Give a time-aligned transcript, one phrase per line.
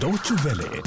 [0.00, 0.82] Deutsche Welle,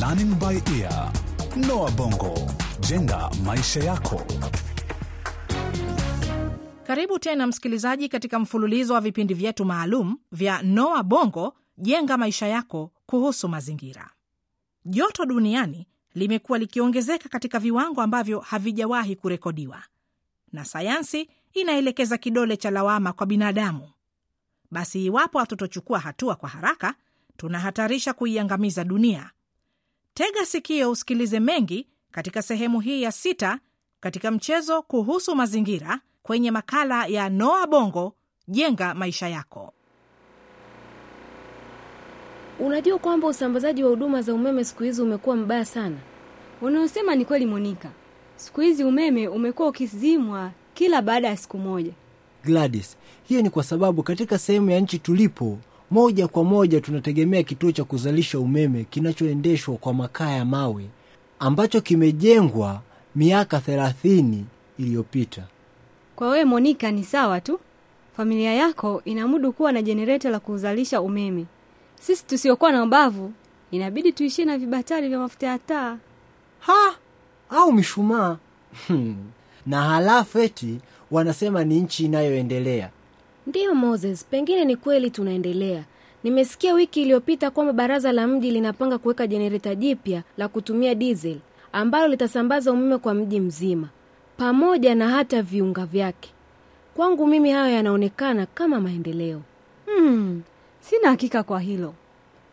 [0.00, 1.12] Learning by Ear,
[1.56, 2.34] Noah Bongo,
[2.80, 4.22] jenga maisha yako.
[6.86, 12.92] Karibu tena msikilizaji, katika mfululizo wa vipindi vyetu maalum vya Noa Bongo, jenga maisha yako
[13.06, 14.10] kuhusu mazingira.
[14.84, 19.82] Joto duniani limekuwa likiongezeka katika viwango ambavyo havijawahi kurekodiwa,
[20.52, 23.90] na sayansi inaelekeza kidole cha lawama kwa binadamu.
[24.70, 26.94] Basi iwapo hatutochukua hatua kwa haraka,
[27.36, 29.30] tunahatarisha kuiangamiza dunia.
[30.14, 33.58] Tega sikio usikilize mengi katika sehemu hii ya sita
[34.00, 38.14] katika mchezo kuhusu mazingira kwenye makala ya Noa Bongo,
[38.48, 39.72] jenga maisha yako.
[42.58, 45.96] Unajua kwamba usambazaji wa huduma za umeme siku hizi umekuwa mbaya sana.
[46.62, 47.90] Unaosema ni kweli Monika.
[48.36, 51.92] Siku hizi umeme umekuwa ukizimwa kila baada ya siku moja.
[52.44, 55.58] Gladys, hiyo ni kwa sababu katika sehemu ya nchi tulipo,
[55.90, 60.84] moja kwa moja tunategemea kituo cha kuzalisha umeme kinachoendeshwa kwa makaa ya mawe
[61.38, 62.80] ambacho kimejengwa
[63.16, 64.46] miaka thelathini
[64.78, 65.42] iliyopita.
[66.16, 67.60] Kwa wewe Monika ni sawa tu,
[68.16, 71.46] familia yako inamudu kuwa na jenereta la kuzalisha umeme.
[72.00, 73.32] Sisi tusiokuwa na ubavu
[73.70, 75.96] inabidi tuishie na vibatari vya mafuta ya taa.
[76.60, 76.94] Ha,
[77.50, 78.36] au mishumaa
[79.66, 80.78] na halafu eti
[81.10, 82.90] wanasema ni nchi inayoendelea.
[83.46, 85.84] Ndiyo Moses, pengine ni kweli tunaendelea.
[86.24, 91.36] Nimesikia wiki iliyopita kwamba baraza la mji linapanga kuweka jenereta jipya la kutumia diesel
[91.72, 93.88] ambalo litasambaza umeme kwa mji mzima
[94.36, 96.30] pamoja na hata viunga vyake.
[96.94, 99.42] Kwangu mimi hayo yanaonekana kama maendeleo.
[99.86, 100.42] Hmm,
[100.80, 101.94] sina hakika kwa hilo.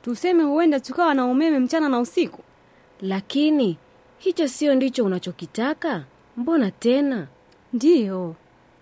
[0.02, 2.42] Tuseme huenda tukawa na umeme mchana na usiku.
[3.02, 3.78] Lakini
[4.18, 6.04] hicho sio ndicho unachokitaka?
[6.38, 7.28] Mbona tena?
[7.74, 8.36] Ndiyo,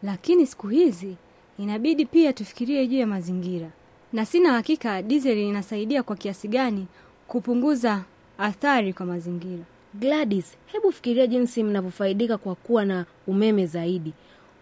[0.04, 1.16] lakini siku hizi
[1.62, 3.68] inabidi pia tufikirie juu ya mazingira,
[4.14, 6.88] na sina hakika dizeli inasaidia kwa kiasi gani
[7.28, 8.04] kupunguza
[8.38, 9.64] athari kwa mazingira.
[9.94, 14.14] Gladys, hebu fikiria jinsi mnavyofaidika kwa kuwa na umeme zaidi.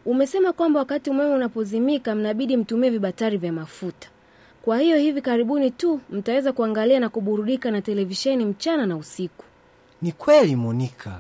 [0.06, 4.10] Umesema kwamba wakati umeme unapozimika mnabidi mtumie vibatari vya mafuta.
[4.62, 9.46] Kwa hiyo hivi karibuni tu mtaweza kuangalia na kuburudika na televisheni mchana na usiku.
[10.02, 11.20] Ni kweli Monika.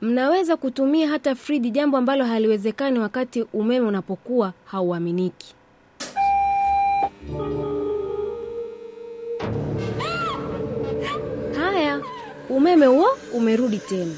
[0.00, 5.54] Mnaweza kutumia hata friji, jambo ambalo haliwezekani wakati umeme unapokuwa hauaminiki.
[11.56, 12.02] Haya,
[12.48, 14.14] umeme huo umerudi tena.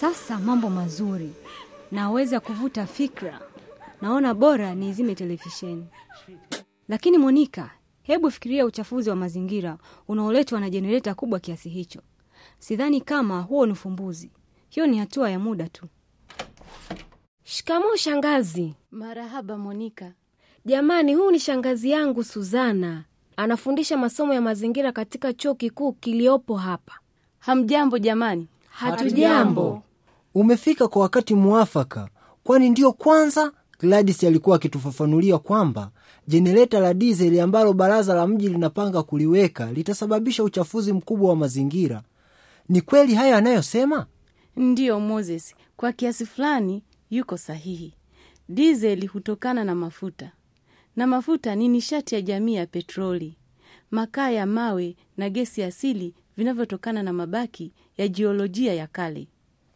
[0.00, 1.32] Sasa mambo mazuri,
[1.92, 3.40] naweza kuvuta fikra.
[4.02, 5.86] Naona bora niizime televisheni.
[6.88, 7.70] Lakini Monika,
[8.02, 12.00] hebu fikiria uchafuzi wa mazingira unaoletwa na jenereta kubwa kiasi hicho.
[12.58, 14.30] Sidhani kama huo ni ufumbuzi.
[14.74, 15.86] Hiyo ni hatua ya muda tu.
[17.44, 18.74] Shikamoo shangazi.
[18.90, 20.12] Marahaba Monika.
[20.64, 23.04] Jamani, huu ni shangazi yangu Suzana,
[23.36, 26.92] anafundisha masomo ya mazingira katika chuo kikuu kiliyopo hapa.
[27.38, 28.48] Hamjambo jamani?
[28.68, 29.82] Hatujambo.
[30.34, 32.08] Umefika kwa wakati mwafaka,
[32.44, 35.90] kwani ndiyo kwanza Gladys alikuwa akitufafanulia kwamba
[36.28, 42.02] jenereta la dizeli ambalo baraza la mji linapanga kuliweka litasababisha uchafuzi mkubwa wa mazingira.
[42.68, 44.06] Ni kweli hayo anayosema?
[44.56, 47.94] Ndiyo Moses, kwa kiasi fulani yuko sahihi.
[48.48, 50.32] Dizeli hutokana na mafuta,
[50.96, 53.36] na mafuta ni nishati ya jamii ya petroli,
[53.90, 59.28] makaa ya mawe na gesi asili vinavyotokana na mabaki ya jiolojia ya kale.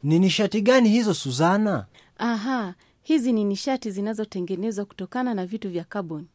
[0.03, 1.87] Ni nishati gani hizo Suzana?
[2.19, 6.29] Aha, hizi ni nishati zinazotengenezwa kutokana na vitu vya kaboni.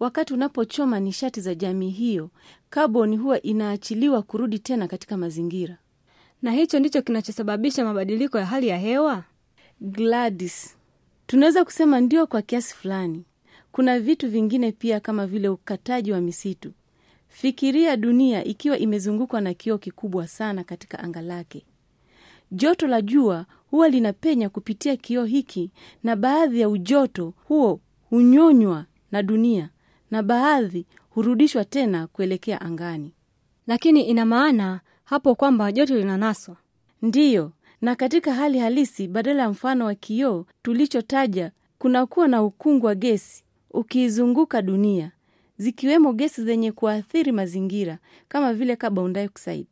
[0.00, 2.30] Wakati unapochoma nishati za jamii hiyo,
[2.70, 5.78] kaboni huwa inaachiliwa kurudi tena katika mazingira.
[6.44, 9.24] Na hicho ndicho kinachosababisha mabadiliko ya hali ya hewa.
[9.80, 10.76] Gladys,
[11.26, 13.24] tunaweza kusema ndio kwa kiasi fulani.
[13.72, 16.72] Kuna vitu vingine pia kama vile ukataji wa misitu.
[17.28, 21.64] Fikiria dunia ikiwa imezungukwa na kioo kikubwa sana katika anga lake.
[22.50, 25.70] Joto la jua huwa linapenya kupitia kioo hiki,
[26.02, 29.70] na baadhi ya ujoto huo hunyonywa na dunia
[30.10, 33.12] na baadhi hurudishwa tena kuelekea angani.
[33.66, 36.56] Lakini ina maana hapo kwamba joto linanaswa.
[37.02, 42.94] Ndiyo, na katika hali halisi, badala ya mfano wa kioo tulichotaja, kunakuwa na ukungu wa
[42.94, 45.12] gesi ukiizunguka dunia,
[45.58, 47.98] zikiwemo gesi zenye kuathiri mazingira
[48.28, 49.66] kama vile carbon dioxide.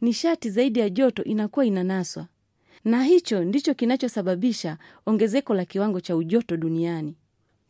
[0.00, 2.26] Nishati zaidi ya joto inakuwa inanaswa,
[2.84, 7.14] na hicho ndicho kinachosababisha ongezeko la kiwango cha ujoto duniani.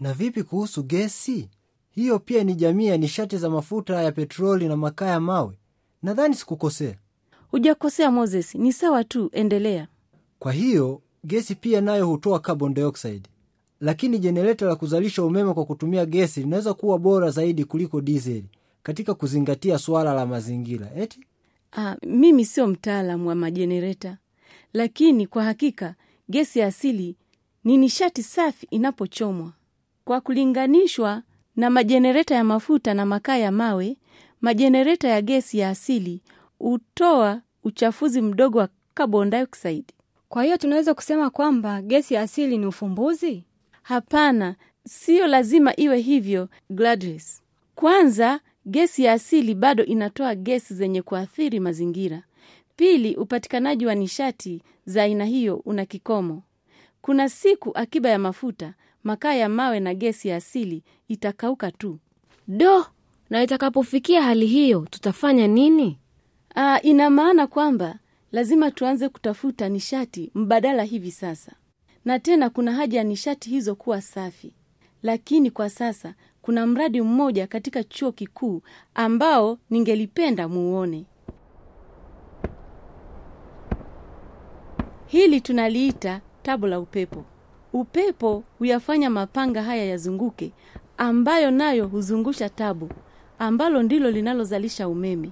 [0.00, 1.49] Na vipi kuhusu gesi?
[1.91, 5.59] Hiyo pia ni jamii ya nishati za mafuta ya petroli na makaa ya mawe.
[6.03, 6.99] Nadhani sikukosea.
[7.50, 9.89] Hujakosea Moses, ni sawa tu, endelea.
[10.39, 13.29] Kwa hiyo gesi pia nayo hutoa carbon dioxide,
[13.81, 18.49] lakini jenereta la kuzalisha umeme kwa kutumia gesi linaweza kuwa bora zaidi kuliko dizeli
[18.83, 21.21] katika kuzingatia suala la mazingira eti?
[21.73, 24.19] Ah, mimi sio mtaalamu wa majenereta,
[24.73, 25.95] lakini kwa hakika
[26.29, 27.17] gesi ya asili
[27.65, 29.53] ni nishati safi inapochomwa.
[30.05, 31.23] Kwa kulinganishwa
[31.56, 33.97] na majenereta ya mafuta na makaa ya mawe,
[34.41, 36.21] majenereta ya gesi ya asili
[36.59, 39.85] hutoa uchafuzi mdogo wa carbon dioxide.
[40.29, 43.45] Kwa hiyo tunaweza kusema kwamba gesi ya asili ni ufumbuzi?
[43.83, 44.57] Hapana,
[44.87, 47.43] siyo lazima iwe hivyo Gladys.
[47.75, 52.23] Kwanza, gesi ya asili bado inatoa gesi zenye kuathiri mazingira.
[52.77, 56.43] Pili, upatikanaji wa nishati za aina hiyo una kikomo.
[57.03, 58.75] Kuna siku akiba ya mafuta,
[59.05, 61.99] makaa ya mawe na gesi ya asili itakauka tu.
[62.49, 62.87] Do,
[63.31, 65.99] na itakapofikia hali hiyo tutafanya nini?
[66.61, 67.99] Aa, ina maana kwamba
[68.33, 71.53] lazima tuanze kutafuta nishati mbadala hivi sasa,
[72.05, 74.53] na tena kuna haja ya nishati hizo kuwa safi.
[75.03, 78.63] Lakini kwa sasa kuna mradi mmoja katika chuo kikuu
[78.95, 81.05] ambao ningelipenda muone.
[85.07, 87.25] Hili tunaliita tabo la upepo.
[87.73, 90.53] Upepo huyafanya mapanga haya yazunguke,
[90.97, 92.89] ambayo nayo huzungusha tabo
[93.39, 95.31] ambalo ndilo linalozalisha umeme.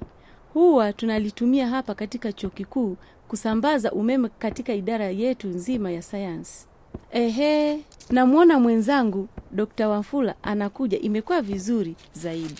[0.56, 2.96] Huwa tunalitumia hapa katika chuo kikuu
[3.28, 6.66] kusambaza umeme katika idara yetu nzima ya sayansi.
[7.12, 7.80] Ehe,
[8.10, 12.54] namwona mwenzangu Dokta Wafula anakuja, imekuwa vizuri zaidi.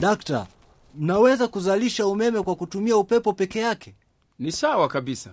[0.00, 0.46] dakta
[0.98, 3.94] mnaweza kuzalisha umeme kwa kutumia upepo peke yake
[4.38, 5.30] Ni sawa kabisa.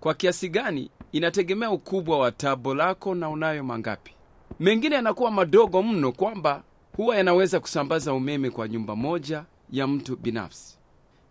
[0.00, 4.12] Kwa kiasi gani inategemea ukubwa wa tabo lako na unayo mangapi.
[4.60, 6.62] Mengine yanakuwa madogo mno kwamba
[6.96, 10.76] huwa yanaweza kusambaza umeme kwa nyumba moja ya mtu binafsi.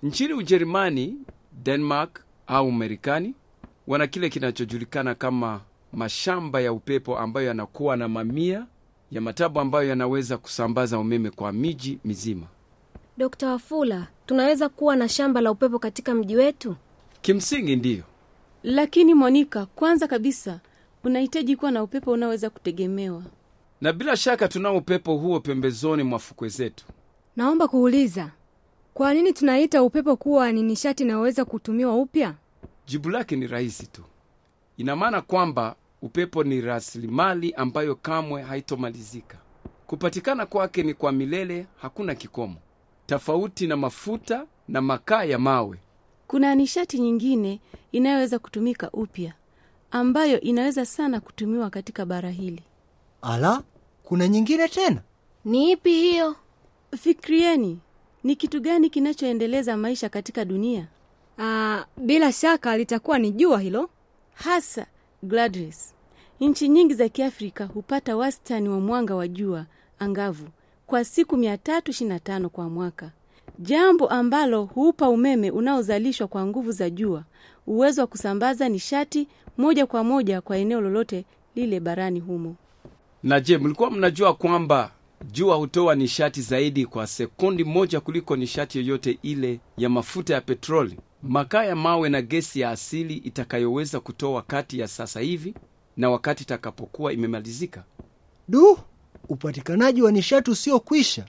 [0.03, 1.17] Nchini Ujerumani,
[1.63, 3.33] Denmark au Marekani
[3.87, 5.61] wana kile kinachojulikana kama
[5.93, 8.65] mashamba ya upepo ambayo yanakuwa na mamia
[9.11, 12.47] ya matabu ambayo yanaweza kusambaza umeme kwa miji mizima.
[13.17, 13.43] Dkt.
[13.43, 16.75] Wafula, tunaweza kuwa na shamba la upepo katika mji wetu?
[17.21, 18.03] Kimsingi ndiyo.
[18.63, 20.59] Lakini Monika, kwanza kabisa
[21.03, 23.23] unahitaji kuwa na upepo unaoweza kutegemewa.
[23.81, 26.85] na bila shaka tunao upepo huo pembezoni mwa fukwe zetu.
[27.41, 28.31] Naomba kuuliza,
[28.93, 32.35] kwa nini tunaita upepo kuwa ni nishati inayoweza kutumiwa upya?
[32.87, 34.03] Jibu lake ni rahisi tu.
[34.77, 39.37] Ina maana kwamba upepo ni rasilimali ambayo kamwe haitomalizika.
[39.87, 42.55] Kupatikana kwake ni kwa milele, hakuna kikomo,
[43.05, 45.77] tofauti na mafuta na makaa ya mawe.
[46.27, 47.59] Kuna nishati nyingine
[47.91, 49.33] inayoweza kutumika upya
[49.91, 52.63] ambayo inaweza sana kutumiwa katika bara hili.
[53.21, 53.63] ala
[54.03, 55.01] kuna nyingine tena
[55.45, 56.35] Ni ipi hiyo?
[56.97, 57.79] Fikirieni,
[58.23, 60.87] ni kitu gani kinachoendeleza maisha katika dunia?
[61.39, 63.89] Aa, bila shaka litakuwa ni jua hilo.
[64.33, 64.85] Hasa
[65.23, 65.93] Gladys,
[66.39, 69.65] nchi nyingi za Kiafrika hupata wastani wa mwanga wa jua
[69.99, 70.47] angavu
[70.87, 73.11] kwa siku 325 kwa mwaka,
[73.59, 77.23] jambo ambalo huupa umeme unaozalishwa kwa nguvu za jua
[77.67, 79.27] uwezo wa kusambaza nishati
[79.57, 82.55] moja kwa moja kwa eneo lolote lile barani humo.
[83.23, 84.91] Na je, mlikuwa mnajua kwamba
[85.25, 90.97] jua hutoa nishati zaidi kwa sekundi moja kuliko nishati yoyote ile ya mafuta ya petroli,
[91.23, 95.53] makaa ya mawe na gesi ya asili itakayoweza kutoa kati ya sasa hivi
[95.97, 97.83] na wakati itakapokuwa imemalizika?
[98.47, 98.77] du
[99.29, 101.25] upatikanaji wa nishati usiokwisha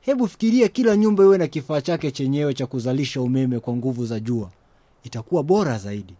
[0.00, 4.20] hebu fikiria kila nyumba iwe na kifaa chake chenyewe cha kuzalisha umeme kwa nguvu za
[4.20, 4.50] jua
[5.04, 6.14] itakuwa bora zaidi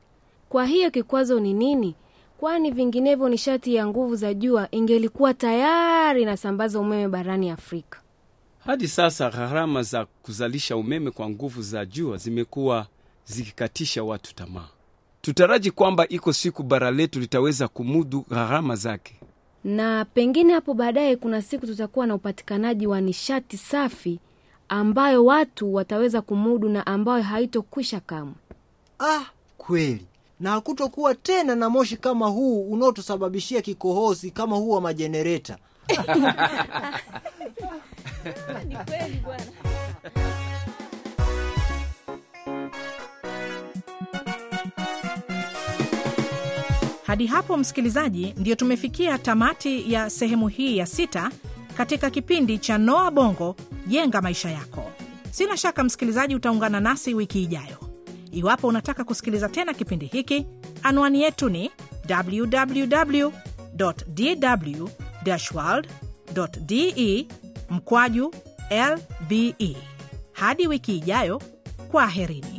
[0.48, 1.94] Kwa hiyo kikwazo ni nini?
[2.38, 8.00] Kwani vinginevyo nishati ya nguvu za jua ingelikuwa tayari inasambaza umeme barani Afrika.
[8.58, 12.86] Hadi sasa gharama za kuzalisha umeme kwa nguvu za jua zimekuwa
[13.24, 14.68] zikikatisha watu tamaa.
[15.20, 19.14] Tutaraji kwamba iko siku bara letu litaweza kumudu gharama zake.
[19.64, 24.20] Na pengine hapo baadaye kuna siku tutakuwa na upatikanaji wa nishati safi
[24.68, 28.34] ambayo watu wataweza kumudu na ambayo haitokwisha kamwe.
[28.98, 29.24] ah
[29.58, 30.06] kweli
[30.40, 35.58] na hakutokuwa tena na moshi kama huu unaotusababishia kikohozi kama huu wa majenereta
[47.06, 51.30] Hadi hapo msikilizaji, ndiyo tumefikia tamati ya sehemu hii ya sita
[51.76, 54.90] katika kipindi cha Noa Bongo, jenga maisha yako.
[55.30, 57.87] Sina shaka msikilizaji utaungana nasi wiki ijayo.
[58.38, 60.46] Iwapo unataka kusikiliza tena kipindi hiki,
[60.82, 61.70] anwani yetu ni
[62.10, 63.30] www
[67.70, 68.34] mkwaju
[68.70, 69.76] lbe.
[70.32, 71.42] Hadi wiki ijayo,
[71.90, 72.57] kwaherini.